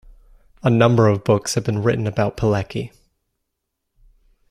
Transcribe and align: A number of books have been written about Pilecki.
A 0.63 0.69
number 0.71 1.07
of 1.07 1.23
books 1.23 1.53
have 1.53 1.63
been 1.63 1.83
written 1.83 2.07
about 2.07 2.35
Pilecki. 2.35 2.91